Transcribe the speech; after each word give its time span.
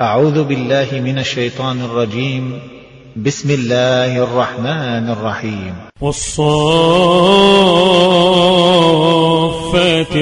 أعوذ 0.00 0.44
بالله 0.44 0.86
من 0.92 1.18
الشيطان 1.18 1.80
الرجيم. 1.80 2.58
بسم 3.16 3.50
الله 3.50 4.22
الرحمن 4.22 5.10
الرحيم. 5.10 5.74
والصافات 6.00 6.48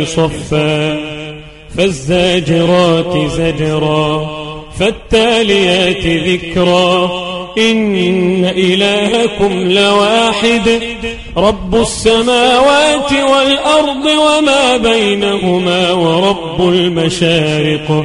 صفا 0.06 0.98
فالزاجرات 1.77 3.30
زجرا 3.30 4.30
فالتاليات 4.79 6.07
ذكرا. 6.07 7.11
إن 7.59 8.45
إلهكم 8.45 9.53
لواحد 9.53 10.81
رب 11.37 11.75
السماوات 11.75 13.13
والأرض 13.13 14.04
وما 14.04 14.77
بينهما 14.77 15.93
ورب 15.93 16.69
المشارق. 16.69 18.05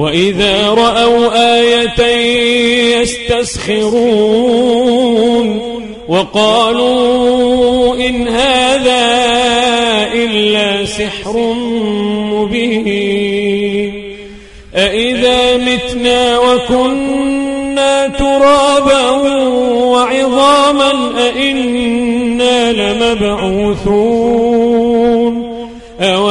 وإذا 0.00 0.68
رأوا 0.68 1.56
آية 1.56 2.00
يستسخرون 3.00 4.00
وقالوا 6.08 7.96
إن 7.96 8.28
هذا 8.28 9.06
إلا 10.14 10.84
سحر 10.84 11.36
مبين 12.32 13.92
أإذا 14.74 15.56
متنا 15.56 16.38
وكنا 16.38 18.08
ترابا 18.08 19.10
وعظاما 19.70 20.92
أئنا 21.18 22.72
لمبعوثون 22.72 24.30
أو 26.00 26.30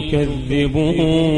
تكذبون 0.00 1.36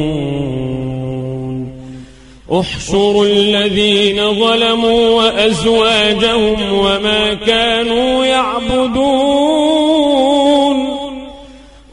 احشروا 2.53 3.27
الذين 3.27 4.35
ظلموا 4.35 5.09
وأزواجهم 5.11 6.73
وما 6.73 7.35
كانوا 7.35 8.25
يعبدون. 8.25 9.79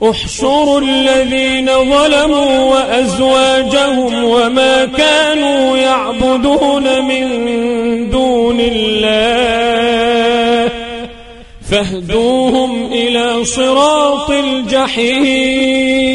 احشروا 0.03 0.81
الذين 0.81 1.65
ظلموا 1.65 2.59
وأزواجهم 2.73 4.23
وما 4.23 4.85
كانوا 4.85 5.77
يعبدون 5.77 7.05
من 7.05 7.25
دون 8.09 8.59
الله. 8.59 9.85
فاهدوهم 11.71 12.85
إلى 12.91 13.45
صراط 13.45 14.29
الجحيم. 14.31 16.14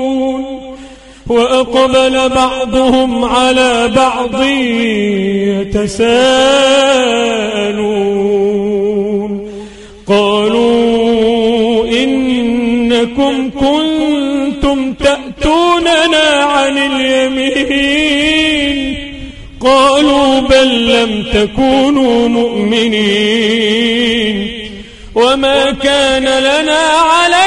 وأقبل 1.31 2.29
بعضهم 2.29 3.25
على 3.25 3.91
بعض 3.95 4.43
يتساءلون. 5.71 6.11
قالوا 10.07 11.85
إنكم 11.87 13.49
كنتم 13.49 14.93
تأتوننا 14.93 16.43
عن 16.43 16.77
اليمين. 16.77 18.11
قالوا 19.61 20.39
بل 20.39 20.87
لم 20.87 21.23
تكونوا 21.33 22.27
مؤمنين. 22.27 23.71
وما 25.15 25.71
كان 25.71 26.23
لنا 26.23 26.81
عليكم 26.87 27.40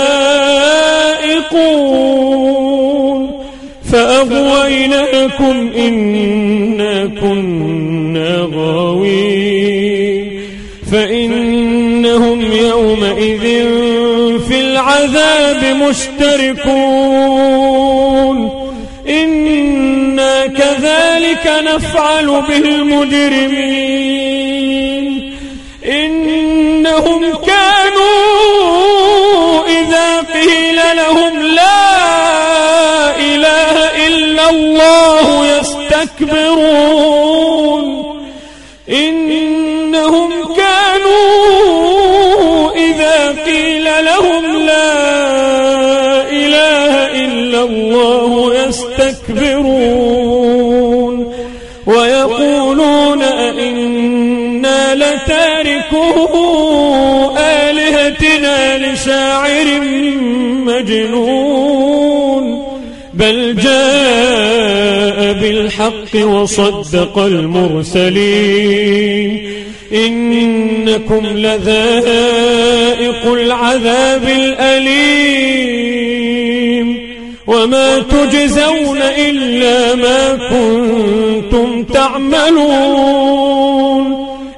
فأغويناكم 3.92 5.70
إنا 5.76 7.10
كنا 7.20 8.48
غاوين. 8.56 10.32
فإنهم 10.92 12.52
يومئذ 12.52 13.44
في 14.48 14.60
العذاب 14.60 15.64
مشتركون. 15.64 17.51
كذلك 21.44 21.64
نفعل 21.64 22.42
بالمجرمين 22.48 23.62
إنهم 25.84 27.36
كانوا 27.36 28.12
إذا 29.66 30.20
قيل 30.20 30.76
لهم 30.96 31.42
لا 31.42 33.16
إله 33.16 34.06
إلا 34.06 34.50
الله 34.50 35.46
يستكبرون. 35.58 36.62
إنهم 38.88 40.30
كانوا 40.56 41.92
إذا 42.76 43.42
قيل 43.44 43.84
لهم 44.04 44.56
لا 44.56 45.02
الله 47.64 48.54
يستكبرون. 48.54 49.21
لتاركه 55.92 57.32
آلهتنا 57.38 58.78
لشاعر 58.78 59.80
مجنون 60.66 62.62
بل 63.14 63.56
جاء 63.56 65.32
بالحق 65.32 66.26
وصدق 66.26 67.18
المرسلين. 67.18 68.42
إنكم 69.92 71.26
لذائق 71.26 71.72
العذاب 73.32 74.22
الأليم. 74.24 75.52
وما 77.46 77.98
تجزون 77.98 78.98
إلا 79.02 79.94
ما 79.94 80.38
كنتم 80.50 81.84
تعملون. 81.84 83.22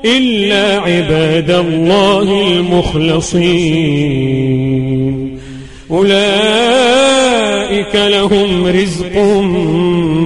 إلا 0.05 0.81
عباد 0.81 1.51
الله 1.51 2.53
المخلصين. 2.53 4.15
أولئك 5.91 7.95
لهم 7.95 8.67
رزق 8.67 9.19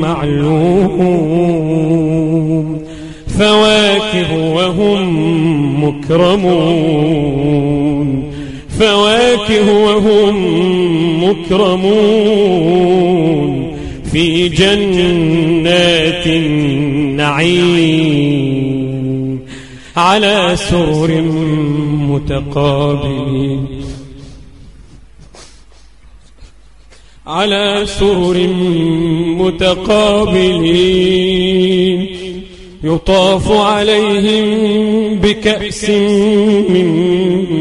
معلوم. 0.03 0.99
فواكه 3.39 4.55
وهم 4.55 5.85
مكرمون. 5.85 7.29
فواكه 8.81 9.79
وهم 9.79 10.35
مكرمون. 11.25 12.69
في 14.13 14.49
جنات 14.49 16.27
النعيم. 16.27 18.48
على 19.99 20.57
سرر 20.57 21.21
متقابلين 22.11 23.67
على 27.27 27.85
سرر 27.87 28.47
متقابلين 29.39 30.79
يطاف 32.85 33.53
عليهم 33.53 34.47
بكأس 35.15 35.91
من 36.71 36.89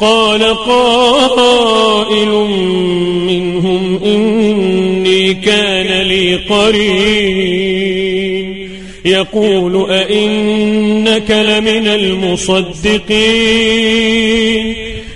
قال 0.00 0.42
قائل 0.42 2.28
منهم 3.28 4.00
إني 4.04 5.34
كان 5.34 6.02
لي 6.02 6.34
قرين. 6.36 7.94
يقول 9.04 9.90
أئنك 9.90 11.30
لمن 11.30 11.86
المصدقين. 11.86 13.14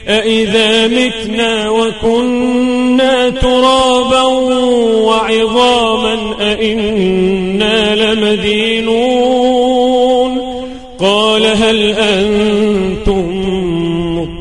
أئذا 0.08 0.86
متنا 0.86 1.70
وكنا 1.70 3.30
ترابا 3.30 4.22
وعظاما 5.02 6.16
أئنا 6.40 8.14
لمدينون. 8.14 9.38
قال 11.00 11.46
هل 11.46 11.94
أنتم 11.98 13.27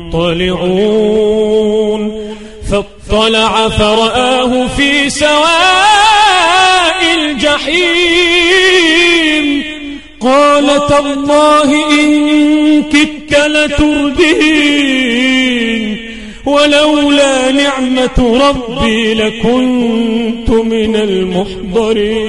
مطلعون 0.08 2.02
فاطلع 2.70 3.68
فرآه 3.68 4.66
في 4.66 5.10
سواء 5.10 5.38
الجحيم. 7.18 8.48
قال 10.20 10.66
تالله 10.88 11.90
إن 12.00 12.82
كدت 12.82 13.34
لتردين 13.46 14.48
ولولا 16.44 17.52
نعمة 17.52 18.18
ربي 18.48 19.14
لكنت 19.14 20.50
من 20.50 20.96
المحضرين. 20.96 22.28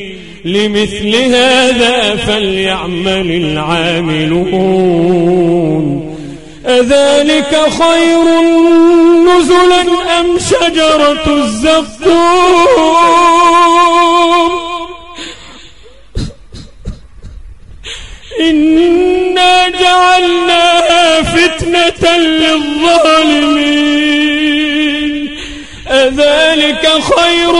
لمثل 0.45 1.15
هذا 1.15 2.15
فليعمل 2.15 3.31
العاملون. 3.31 4.81
أذلك 6.65 7.61
خير 7.79 8.25
نزلا 9.27 9.81
أم 10.19 10.39
شجرة 10.39 11.25
الزقوم؟ 11.27 12.91
إنا 18.39 19.69
جعلناها 19.69 21.21
فتنة 21.21 22.17
للظالمين. 22.17 23.90
أذلك 26.11 26.87
خير 27.17 27.53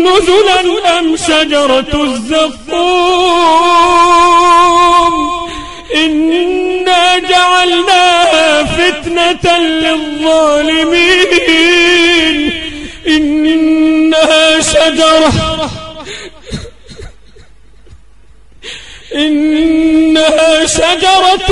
نزلا 0.00 0.60
أم 0.98 1.16
شجرة 1.16 2.02
الزقوم؟ 2.02 2.70
إنا 5.94 7.18
جعلناها 7.18 8.64
فتنة 8.64 9.58
للظالمين. 9.58 11.00
إنها 13.06 14.60
شجرة. 14.60 15.32
إنها 20.30 20.66
شجرة 20.66 21.50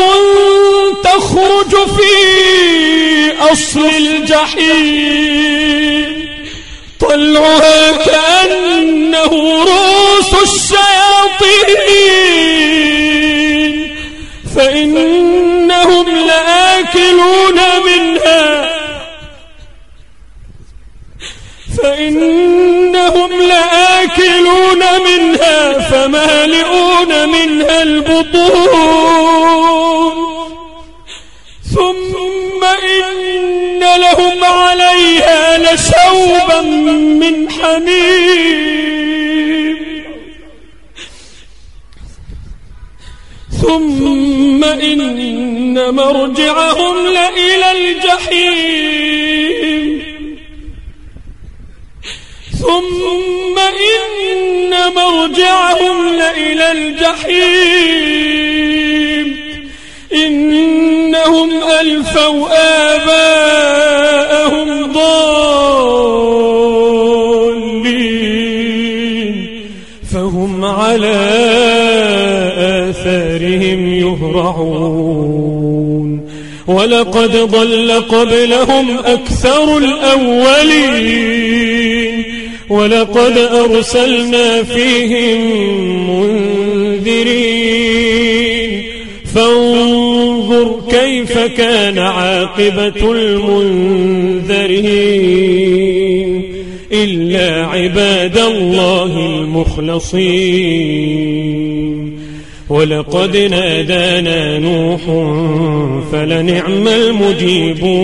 تخرج 1.04 1.70
في 1.70 2.12
أصل 3.52 3.86
الجحيم. 3.96 5.08
طلعها 7.00 7.92
كأنه 7.92 9.64
رؤوس 9.64 10.34
الشياطين. 10.42 10.78
فإنهم 14.56 16.06
لآكلون 16.26 17.58
منها. 17.86 18.68
فإنهم 21.82 23.30
لآكلون 23.42 24.78
منها. 24.78 25.17
فمالئون 25.72 27.28
منها 27.28 27.82
البطون. 27.82 29.08
ثم 31.74 32.64
إن 32.64 33.80
لهم 33.80 34.44
عليها 34.44 35.58
لشوبا 35.58 36.60
من 37.22 37.50
حميم. 37.50 38.88
ثم 43.62 44.64
إن 44.64 45.94
مرجعهم 45.94 47.06
لإلى 47.06 47.68
الجحيم. 47.72 49.08
ثم 52.58 53.56
إن 53.58 54.17
مرجعهم 54.96 56.14
لإلى 56.14 56.72
الجحيم. 56.72 58.08
إنهم 60.26 61.50
ألفوا 61.80 62.48
آباءهم 62.96 64.68
ضالين. 64.92 65.18
فهم 70.12 70.64
على 70.64 71.18
آثارهم 72.58 73.94
يهرعون. 73.94 75.28
ولقد 76.66 77.36
ضل 77.36 77.92
قبلهم 77.92 78.98
أكثر 78.98 79.78
الأولين. 79.78 81.28
ولقد 82.70 83.38
أرسلنا 83.38 84.62
فيهم 84.62 85.40
منذرين. 86.10 87.48
فانظر 89.34 90.80
كيف 90.90 91.38
كان 91.38 91.98
عاقبة 91.98 93.12
المنذرين. 93.12 94.28
إلا 96.92 97.66
عباد 97.66 98.38
الله 98.38 99.26
المخلصين. 99.26 100.28
ولقد 102.68 103.36
نادانا 103.36 104.58
نوح 104.58 105.00
فلنعم 106.12 106.88
المجيبون. 106.88 107.98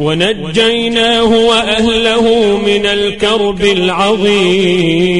ونجيناه 0.00 1.24
وأهله 1.24 2.58
من 2.66 2.86
الكرب 2.86 3.64
العظيم. 3.64 5.16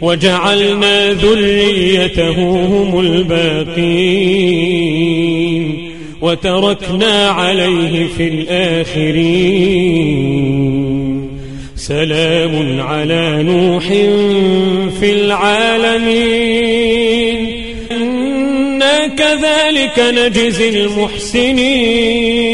وجعلنا 0.00 1.12
ذريته 1.12 2.66
هم 2.66 3.00
الباقين. 3.00 3.84
وتركنا 6.20 7.28
عليه 7.28 8.06
في 8.16 8.28
الآخرين. 8.28 10.24
سلام 11.76 12.80
على 12.80 13.42
نوح 13.42 13.88
في 15.00 15.12
العالمين. 15.12 16.84
إنا 17.90 19.06
كذلك 19.06 19.98
نجزي 19.98 20.68
المحسنين. 20.68 22.44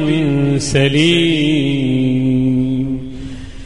سليم. 0.57 2.62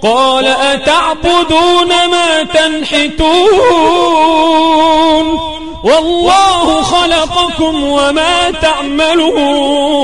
قال 0.02 0.46
أتعبدون 0.46 1.88
ما 1.88 2.42
تنحتون؟ 2.42 3.40
والله 5.84 6.82
خلقكم 6.82 7.84
وما 7.84 8.50
تعملون. 8.62 10.00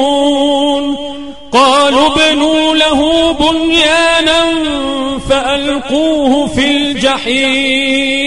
قالوا 1.52 2.06
ابنوا 2.06 2.74
له 2.74 3.32
بنيانا 3.32 4.44
فألقوه 5.30 6.46
في 6.46 6.64
الجحيم. 6.70 8.26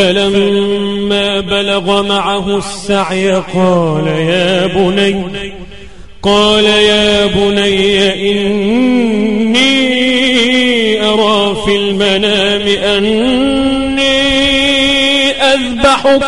فلما 0.00 1.40
بلغ 1.40 2.02
معه 2.02 2.58
السعي 2.58 3.30
قال 3.30 4.06
يا 4.06 4.66
بني 4.66 5.24
قال 6.22 6.64
يا 6.64 7.26
بني 7.26 8.30
إني 8.30 9.70
أرى 11.06 11.56
في 11.64 11.76
المنام 11.76 12.68
أني 12.96 14.20
أذبحك. 15.30 16.22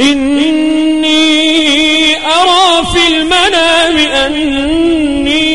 إني 0.00 1.36
أرى 2.16 2.86
في 2.92 3.02
المنام 3.12 3.96
أني 4.26 5.48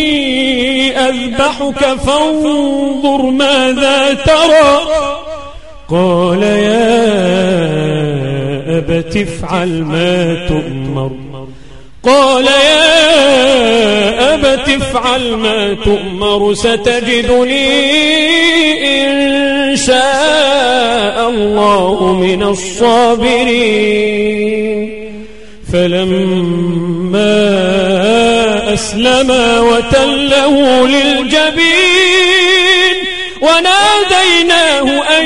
أذبحك 1.00 1.82
فانظر 2.06 3.22
ماذا 3.22 4.14
ترى. 4.14 4.80
قال 5.90 6.44
يا 6.44 6.73
أبت 8.84 9.18
افعل 9.18 9.84
ما 9.84 10.48
تؤمر. 10.48 11.12
قال 12.04 12.46
يا 12.46 14.34
أبت 14.34 14.70
افعل 14.70 15.32
ما 15.34 15.74
تؤمر 15.86 16.54
ستجدني 16.54 17.70
إن 19.02 19.76
شاء 19.76 21.30
الله 21.30 22.14
من 22.14 22.44
الصابرين. 22.44 23.94
فلما 25.74 27.14
أسلما 28.74 29.60
وتله 29.60 30.88
للجبين 30.88 32.24
وناديناه 33.42 35.02
أن 35.20 35.26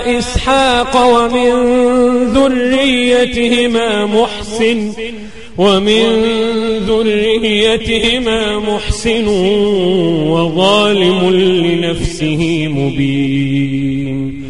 إسحاق 0.21 0.93
ومن 0.95 1.51
ذريتهما 2.33 4.05
محسن 4.05 4.91
ومن 5.57 6.03
ذريتهما 6.87 8.59
محسن 8.59 9.27
وظالم 10.27 11.29
لنفسه 11.29 12.67
مبين. 12.67 14.43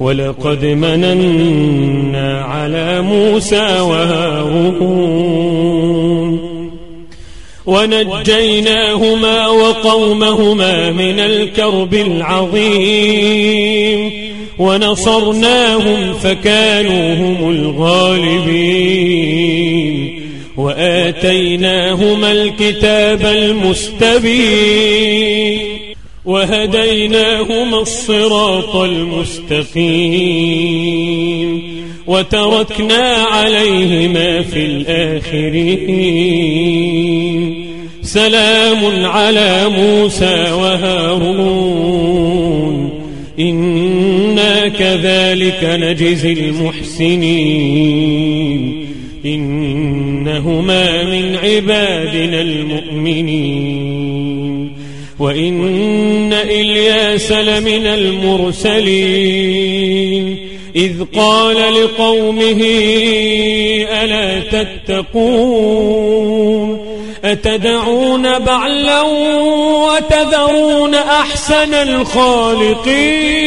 ولقد 0.00 0.64
مننا 0.64 2.42
على 2.42 3.02
موسى 3.02 3.80
وهارون. 3.80 5.26
ونجيناهما 7.66 9.48
وقومهما 9.48 10.90
من 10.90 11.20
الكرب 11.20 11.94
العظيم. 11.94 12.66
ونصرناهم 14.58 16.14
فكانوا 16.14 17.14
هم 17.14 17.50
الغالبين 17.50 18.96
وآتيناهما 20.56 22.32
الكتاب 22.32 23.26
المستبين 23.26 24.46
وهديناهما 26.24 27.80
الصراط 27.80 28.76
المستقيم 28.76 29.96
وتركنا 32.06 33.14
عليهما 33.14 34.42
في 34.42 34.66
الآخرين 34.66 35.96
سلام 38.02 39.06
على 39.06 39.68
موسى 39.68 40.52
وهارون 40.52 42.06
إنا 43.38 44.35
كذلك 44.86 45.60
نجزي 45.62 46.32
المحسنين. 46.32 48.06
إنهما 49.26 51.04
من 51.04 51.36
عبادنا 51.36 52.40
المؤمنين. 52.40 54.06
وإن 55.18 56.32
إلياس 56.32 57.32
لمن 57.32 57.86
المرسلين. 57.86 59.26
إذ 60.76 61.04
قال 61.16 61.56
لقومه 61.56 62.62
ألا 64.02 64.40
تتقون؟ 64.40 66.16
أتدعون 67.24 68.38
بعلا 68.38 69.02
وتذرون 69.86 70.94
أحسن 70.94 71.74
الخالقين؟ 71.74 73.46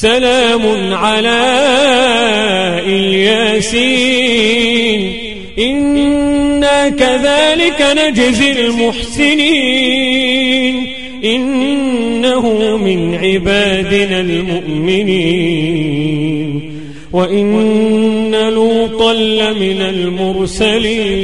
سلام 0.00 0.94
على 0.94 1.40
الياسين. 2.86 5.00
إنا 5.58 6.88
كذلك 6.88 7.86
نجزي 7.96 8.52
المحسنين. 8.52 10.86
إنه 11.24 12.76
من 12.76 13.14
عبادنا 13.14 14.20
المؤمنين. 14.20 15.90
وإن 17.12 18.50
لوطا 18.54 19.12
لمن 19.12 19.80
المرسلين. 19.80 21.18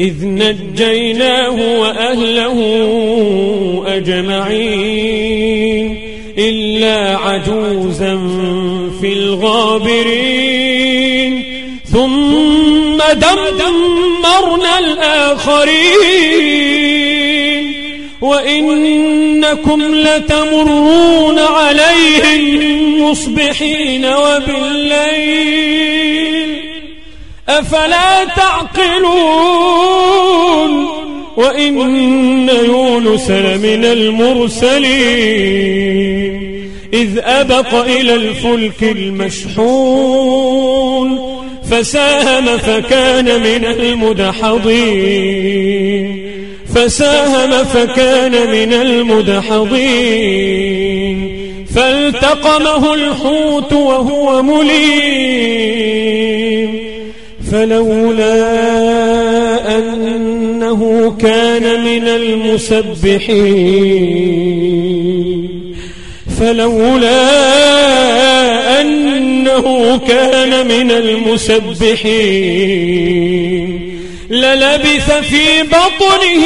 إذ 0.00 0.14
نجيناه 0.24 1.80
وأهله 1.80 2.58
أجمعين. 3.86 5.11
إلا 6.82 7.16
عجوزا 7.16 8.14
في 9.00 9.12
الغابرين. 9.12 10.82
ثم 11.92 12.98
دمرنا 13.12 14.78
الآخرين. 14.78 16.42
وإنكم 18.20 19.94
لتمرون 19.94 21.38
عليهم 21.38 23.02
مصبحين 23.02 24.04
وبالليل. 24.04 25.52
أفلا 27.48 28.24
تعقلون؟ 28.24 29.92
وإن 31.36 32.48
يونس 32.48 33.30
لمن 33.30 33.84
المرسلين. 33.84 36.41
إذ 36.94 37.18
أبق 37.18 37.74
إلى 37.74 38.14
الفلك 38.14 38.82
المشحون 38.82 39.58
فساهم 41.70 42.58
فكان 42.58 43.24
من 43.24 43.64
المدحضين. 43.64 45.12
فساهم 46.74 47.64
فكان 47.64 48.32
من 48.32 48.72
المدحضين. 48.72 50.22
فالتقمه 51.74 52.94
الحوت 52.94 53.72
وهو 53.72 54.42
مليم. 54.42 55.62
فلولا 57.52 58.34
أنه 59.78 61.14
كان 61.20 61.84
من 61.84 62.08
المسبحين. 62.08 63.62
فلولا 66.42 67.30
أنه 68.80 69.98
كان 70.08 70.66
من 70.66 70.90
المسبحين 70.90 72.22
للبث 74.30 75.12
في 75.12 75.62
بطنه 75.62 76.44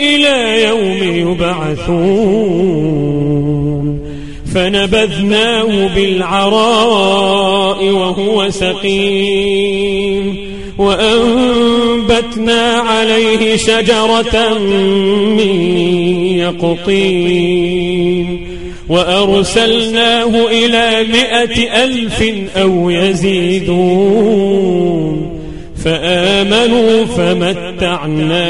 إلى 0.00 0.62
يوم 0.64 1.02
يبعثون 1.30 2.38
فنبذناه 4.54 5.86
بالعراء 5.94 7.84
وهو 7.84 8.50
سقيم 8.50 10.38
وأنبتنا 10.78 12.62
عليه 12.62 13.56
شجرة 13.56 14.58
من 15.38 15.60
يقطين 16.38 17.78
وأرسلناه 18.88 20.46
إلى 20.50 21.06
مائة 21.12 21.84
ألف 21.84 22.24
أو 22.56 22.90
يزيدون 22.90 24.38
فآمنوا 25.84 27.04
فمتعناهم 27.04 28.42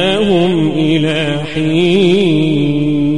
إلى 0.77 1.37
حين 1.55 3.18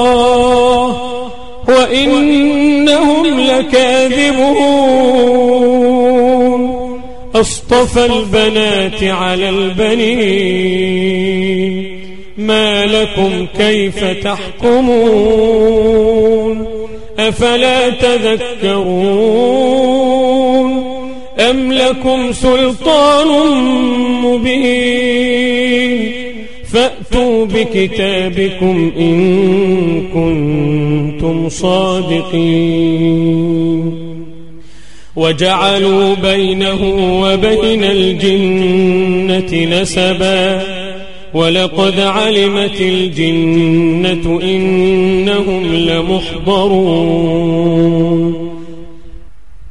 وإنهم 3.61 3.67
لكاذبون 3.67 5.51
أصطفى 7.35 8.05
البنات 8.05 9.03
على 9.03 9.49
البنين. 9.49 10.81
ما 12.37 12.85
لكم 12.85 13.47
كيف 13.57 14.03
تحكمون؟ 14.23 15.41
أفلا 17.19 17.89
تذكرون؟ 17.89 19.21
أم 21.39 21.73
لكم 21.73 22.33
سلطان 22.33 23.27
مبين؟ 24.23 26.20
فأتوا 26.73 27.45
بكتابكم 27.45 28.91
إن 28.97 30.03
كنتم 30.13 31.49
صادقين. 31.49 33.01
وجعلوا 35.15 36.15
بينه 36.15 36.83
وبين 37.21 37.83
الجنة 37.83 39.81
نسبا. 39.81 40.61
ولقد 41.33 41.99
علمت 41.99 42.81
الجنة 42.81 44.39
إنهم 44.43 45.73
لمحضرون. 45.75 46.81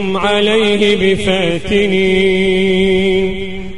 أنتم 0.00 0.16
عليه 0.16 1.14
بفاتنين 1.14 2.00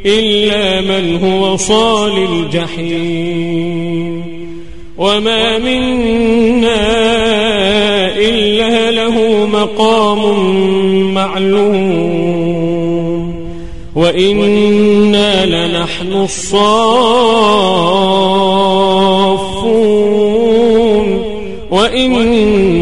إلا 0.06 0.80
من 0.80 1.18
هو 1.24 1.56
صال 1.56 2.12
الجحيم. 2.24 4.22
وما 4.98 5.58
منا 5.58 6.82
إلا 8.16 8.90
له 8.90 9.46
مقام 9.46 10.34
معلوم. 11.14 12.42
وإنا 13.94 15.46
لنحن 15.46 16.12
الصافون 16.12 17.52